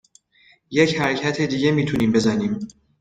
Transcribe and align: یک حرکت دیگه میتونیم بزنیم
یک 0.71 0.99
حرکت 1.01 1.41
دیگه 1.41 1.71
میتونیم 1.71 2.11
بزنیم 2.11 2.67